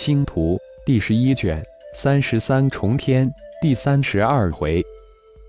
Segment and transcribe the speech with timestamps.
[0.00, 1.62] 星图第十一卷
[1.94, 4.82] 三十三重天第三十二回，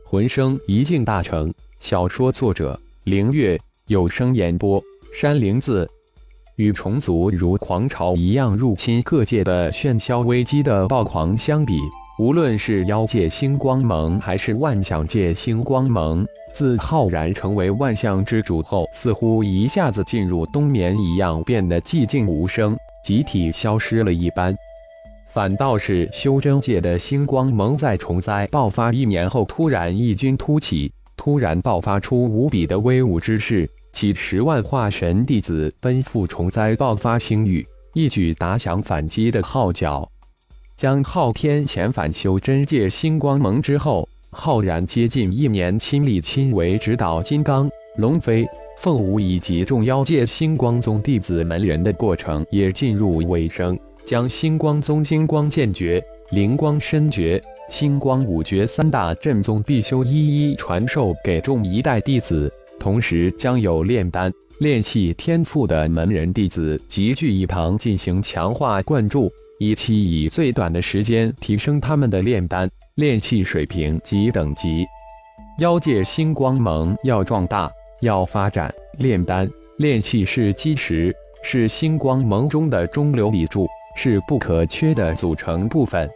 [0.06, 1.50] 魂生一境大成。
[1.80, 4.84] 小说作者：凌月，有声演播：
[5.16, 5.90] 山灵子。
[6.58, 11.80] 与虫族如狂潮一样入侵各界的喧嚣危机的暴狂相比，
[12.20, 22.78] 无论是妖界星光盟还是万象界星光盟，自浩然成为万象之主后，似乎一下子进入冬眠一样，变得寂静无声。
[23.04, 24.56] 集体消失了一般，
[25.34, 40.08] 反倒是修真界的星光盟在虫灾爆发一年后，突然异军突起，突然爆发出无比的威武之势，几十万化神弟子奔赴虫灾爆发星域，一举打响反击的号角。
[40.78, 48.48] 将昊天遣返修真界星光盟之后，浩然接近一年亲力亲为指导金刚、龙飞。
[48.82, 74.88] 凤舞以及众妖界星光宗弟子门人的过程也进入尾声，将星光宗金光剑诀、灵光身诀、星光五诀三大正宗必修一一传授给众一代弟子，同时将有炼丹、炼气天赋的门人弟子集聚一堂进行强化灌注，以期以最短的时间提升他们的炼丹、炼气水平及等级。
[75.60, 77.72] 妖界星光盟要壮大。
[78.02, 86.10] 要发展炼丹、炼气是基石，是星光盟中的中流砥柱，是不可缺的组成部分。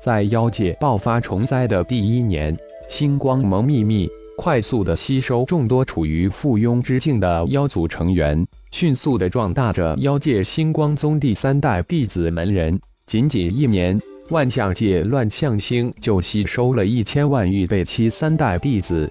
[0.00, 2.56] 在妖界爆发虫灾的第一年，
[2.88, 12.80] 星光盟秘密快速的吸收众多处于附庸之境的妖族成员，迅速的壮大着妖界星光宗第三代弟子门人。
[13.06, 19.10] 仅仅一年，万象界乱象星就吸收了一千万预备期三代弟子。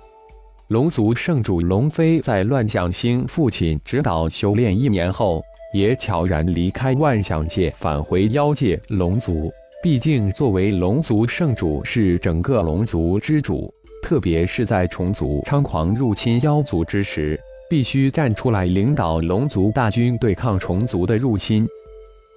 [0.67, 5.41] 龙族圣主龙飞在乱象星父亲指导修炼一年后，
[5.73, 8.77] 也悄然离开万象界，返回妖界。
[8.89, 9.49] 龙族
[9.81, 13.73] 毕竟作为龙族圣主，是整个龙族之主，
[14.03, 17.39] 特别是在虫族猖狂入侵妖族之时，
[17.69, 21.65] 必须站出来领导龙族大军对抗虫族的入侵。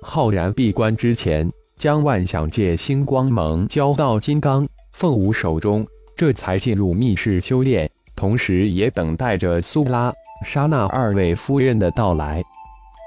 [0.02, 5.84] 浩然闭关之前，将万象界星光盟交到金刚、凤舞手中，
[6.16, 7.90] 这才进入密室修炼。
[8.20, 10.12] 同时也等待着苏拉、
[10.44, 12.42] 莎娜二位夫人的到来。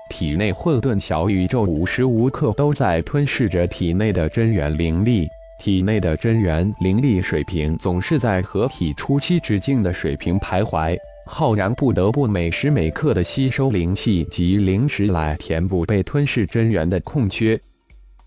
[0.09, 5.27] 体内混沌小宇宙无时无刻都在吞噬着体内的真元灵力，
[5.59, 10.97] 体内的真元灵力水平总是在合体初期之境的水平徘徊。
[11.27, 17.59] 浩然不得不每时每刻的吸收灵气及灵石来填补被吞噬真元的空缺。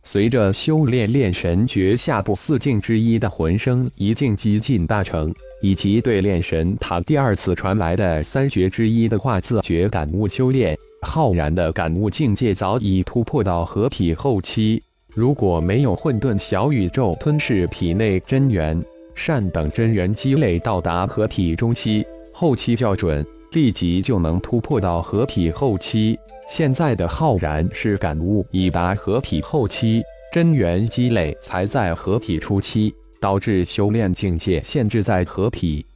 [0.07, 14.81] 随着修炼炼神诀下部四境之一的魂生一境几近大成，以及对炼神塔第二次传来的三诀之一的化字诀感悟修炼，浩然的感悟境界早已突破到合体后期。
[15.13, 18.81] 如果没有混沌小宇宙吞噬体内真元、
[19.17, 26.19] 善等真元积累到达合体中期，后期较准，立即就能突破到合体后期。
[26.47, 35.87] 现在的浩然是感悟已达合体后期，真元积累才在合体初期，导致修炼境界限制在合体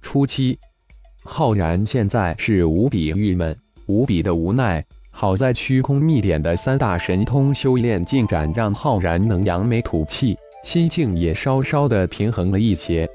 [0.00, 0.58] 初期。
[1.22, 3.54] 浩然现在是无比郁闷，
[3.84, 4.82] 无比的无奈。
[5.10, 13.06] 好在虚空秘典的三大神通修炼进展，让浩然能扬眉吐气，心境也稍稍的平衡了一些。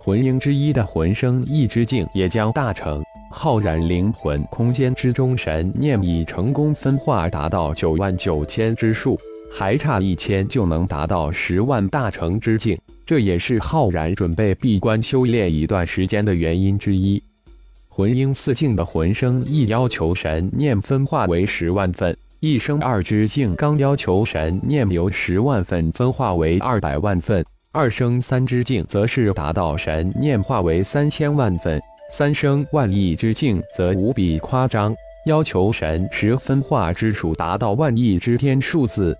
[0.00, 3.02] 魂婴之一的魂生意之境也将大成。
[3.38, 9.20] 浩然灵魂空间之中，神念已成功分化，达到九万九千之数，
[9.52, 12.78] 还差一千就能达到十万大成之境。
[13.04, 17.22] 这也是浩然准备闭关修炼一段时间的原因之一。
[17.90, 31.78] 魂婴四境的魂生亦要求神念分化为十万份，一生二之境刚要求神念由十万份分化为二百万份，二生三之境则是达到神念化为三千万份。
[32.10, 34.94] 三生万亿之境则无比夸张，
[35.26, 39.16] 要求神识分化之数达到万亿之天数字。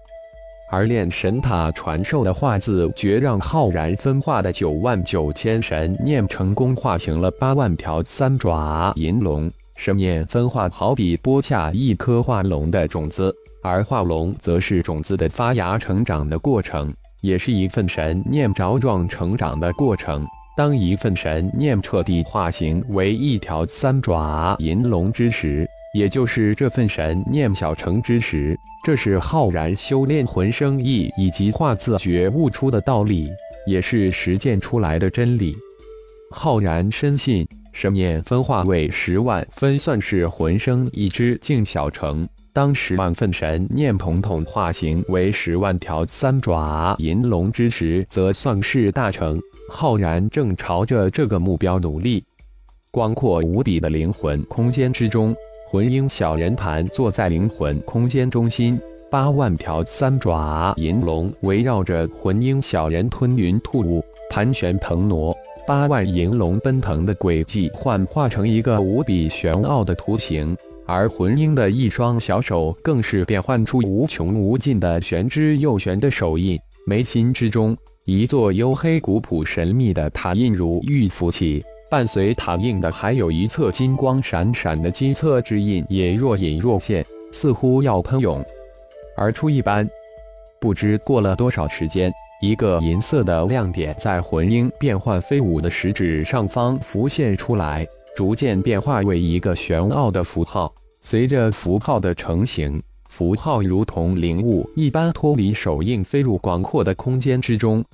[0.68, 9.50] 而炼神塔传授的化字诀，让浩然分化的九万九千神念成功化形了八万条三爪银龙。
[9.76, 13.32] 神念分化好比播下一颗化龙的种子，
[13.62, 20.26] 而化龙则是种子的发芽成长的过程，也是一份神念茁壮成长的过程。
[20.56, 33.30] 当一份神念彻底化形为一条三爪银龙之时，也就是这份神念小成之时，这是浩然修炼魂生意以及化字觉悟出的道理，
[33.66, 35.54] 也是实践出来的真理。
[36.30, 42.26] 浩然深信，神念分化为十万分，算是魂生一之境小成。
[42.56, 49.38] 当十万份神念统统化形为十万条三爪银龙之时，则算是大成。
[49.68, 52.24] 浩然正朝着这个目标努力。
[52.90, 55.36] 广阔无比的灵魂空间之中，
[55.68, 58.80] 魂鹰小人盘坐在灵魂空间中心，
[59.10, 65.36] 八万条三爪银龙围绕着魂鹰小人吞云吐雾，盘旋腾挪。
[65.66, 70.56] 八万银龙奔腾的轨迹幻化成一个无比玄奥的图形。
[70.86, 76.56] 而魂婴的一双小手更是变幻出无穷无尽的玄之又玄的手印，
[76.86, 88.44] 眉心之中，一座黝黑古朴神秘的塔印如玉浮起，伴随塔印的还有一侧金光闪闪的金色之印，也若隐若现，似乎要喷涌
[89.16, 89.88] 而出一般。
[90.60, 97.84] 不知过了多少时间，一个银色的亮点在魂婴变幻飞舞的食指上方浮现出来。
[98.16, 100.72] 逐渐变化为一个玄奥的符号，
[101.02, 107.84] 随着符号的成型，符号如同灵物一般脱离手印，飞入广阔的空间之中。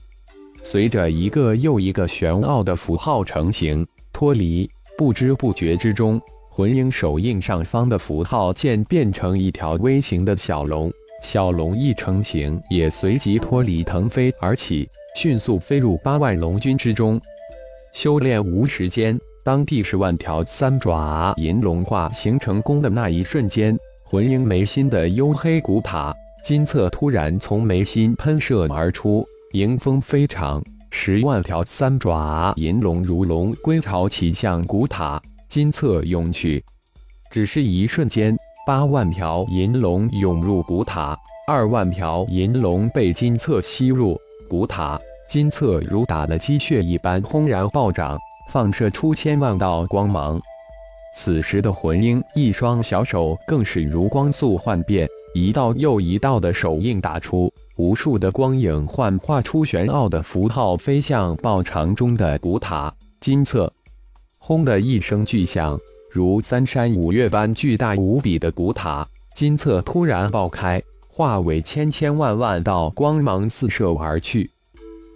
[0.62, 10.88] 随着一个又一个玄奥的符号成型、脱离，不知不觉之中，魂婴手印上方的符号渐变成一条微型的小龙。
[11.24, 17.20] 小龙一成型，也随即脱离腾飞而起，迅速飞入八万龙军之中。
[17.92, 19.18] 修炼无时间。
[19.44, 30.62] 当第十万条三爪银龙化形成功的那一瞬间，魂婴眉心的幽黑古塔金色突然从眉心喷射而出，迎风飞长。
[30.92, 36.62] 十万条三爪银龙如龙归巢，齐向古塔金色涌去。
[37.28, 41.18] 只是一瞬间，八万条银龙涌入古塔，
[41.48, 44.16] 二万条银龙被金色吸入
[44.48, 48.16] 古塔，金色如打了鸡血一般轰然暴涨。
[48.48, 50.40] 放射出千万道光芒，
[51.16, 63.72] 此时的魂婴一双小手更是如光速幻变，一道又一道的手印打出，无数的光影幻化出玄奥的符号，飞向爆场中的古塔金色。
[64.38, 65.78] 轰的一声巨响，
[66.10, 74.50] 如三山五岳般巨大无比的古塔金色突然爆开，化为千千万万道光芒四射而去。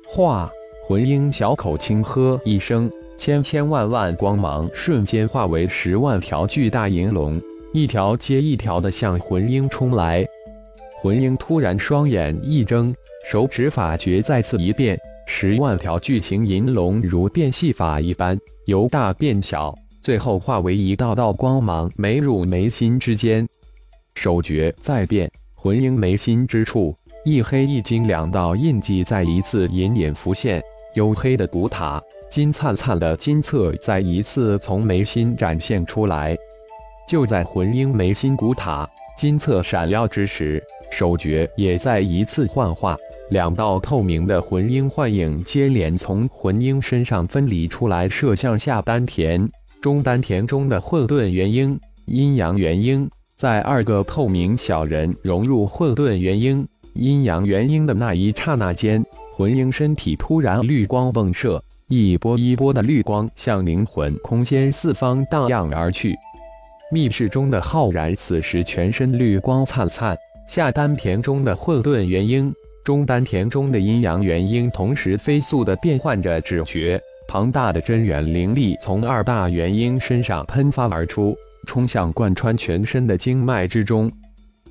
[0.09, 0.51] 化
[0.87, 2.91] 魂婴小口轻喝一声。
[3.19, 7.41] 千千万万光芒瞬间化为十万条巨大银龙，
[7.73, 10.25] 一条接一条的向魂婴冲来。
[11.01, 12.95] 魂婴突然双眼一睁，
[13.31, 23.47] 手指法诀再次一变，十万条巨型银龙如变戏法一般由大变小，最后化为一道道光芒，眉入眉心之间。
[24.15, 30.63] 手诀再变，魂婴眉心之处一黑一金两道印记再一次隐隐浮现，
[30.97, 32.03] 黝黑的古塔。
[32.29, 36.37] 金灿灿的金色再一次从眉心展现出来。
[37.09, 38.85] 就在魂婴眉心古塔
[39.17, 40.61] 金色闪耀之时，
[40.91, 42.97] 手诀也再一次幻化，
[43.31, 49.49] 两道透明的魂婴幻影接连从魂婴身上分离出来，射向下丹田、
[49.81, 53.09] 中丹田中的混沌元婴、阴阳元婴。
[53.37, 59.05] 在二个透明小人融入混沌元婴、阴阳元婴的那一刹那间，
[59.37, 61.63] 魂婴身体突然绿光迸射。
[61.89, 66.17] 一波一波的绿光向灵魂空间四方荡漾而去。
[66.91, 70.17] 密室中的浩然此时全身绿光灿灿，
[70.49, 72.51] 下丹田中的混沌元婴，
[72.83, 76.99] 中丹田中的阴阳元婴同时飞速的变换着指诀。
[77.29, 84.11] 庞大的真元灵力从二大元婴身上喷发而出，冲向贯穿全身的经脉之中。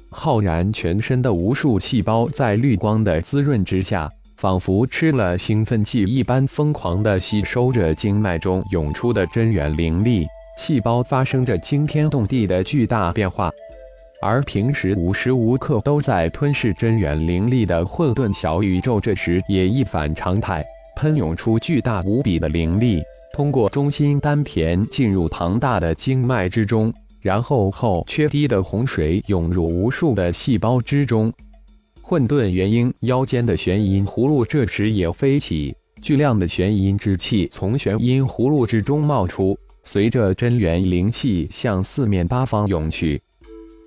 [0.09, 4.11] 浩然全身的无数细胞在绿光的滋润之下。
[4.45, 13.51] 仿佛吃了兴奋剂一般，疯狂地吸收着经脉中涌出的真元灵力，细胞发生着惊天动地的巨大变化。
[14.21, 20.63] 而平时无时无刻都在吞噬真元灵力的混沌小宇宙，这时也一反常态，
[20.95, 23.01] 喷涌出巨大无比的灵力，
[23.33, 31.33] 通过中心丹田进入庞大的经脉之中，然后后缺堤的洪水涌入无数的细胞之中。
[32.07, 43.19] 混沌元婴腰间的玄阴葫芦这时也飞起，巨量的玄阴之气从玄阴葫芦之中冒出，随着真元灵气向四面八方涌去。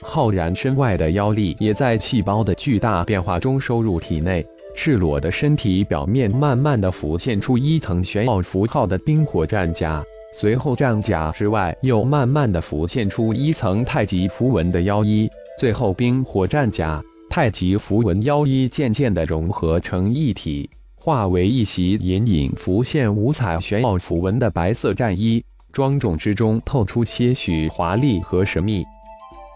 [0.02, 4.44] 浩然身外的妖力也在细胞的巨大变化中收入体内，
[4.74, 10.02] 赤裸的身体表面慢慢的浮现出一层玄奥符号的冰火战甲，
[10.34, 17.00] 随后战甲之外又慢慢的浮现出一层太极符文的妖衣，最后冰火战甲。
[17.38, 25.40] 太极符文妖衣渐渐地融合成一体，化为一袭隐隐浮现五彩玄奥符文的白色战衣，
[25.70, 28.84] 庄重之中透出些许华丽和神秘。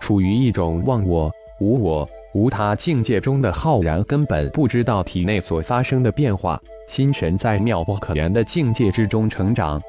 [0.01, 9.83] 处于一种忘我、无我、无他境界中的浩然，根本不知道体内所发生的变化，心神在妙不可言的境界之中成长。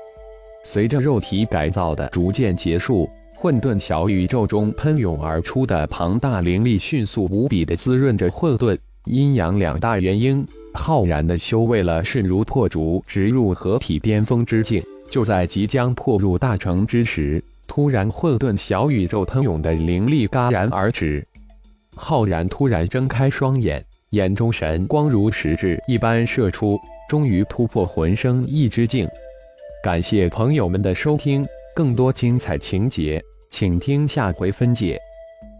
[0.64, 3.08] 随着肉体改造的逐渐结束，
[3.44, 10.48] 混沌小宇宙中喷涌而出的庞大灵力，迅速无比的滋润着混沌阴阳两大元婴。
[10.74, 14.82] 浩然的修为了势如破竹，直入合体巅峰之境。
[15.10, 21.22] 就在即将破入大成之时，突然混沌小宇宙喷涌的灵力戛然而止。
[21.98, 29.06] 浩然突然睁开双眼，眼中神光如实质一般射出，终于突破魂生意之境。
[29.84, 31.46] 感谢朋友们的收听，
[31.76, 33.22] 更多精彩情节，
[33.54, 35.00] 请听下回分解。